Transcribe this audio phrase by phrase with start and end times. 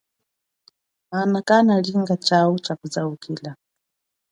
[1.19, 3.51] Ana malinga chau chakuzaukila.